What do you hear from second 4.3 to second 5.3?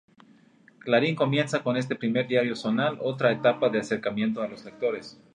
a los lectores.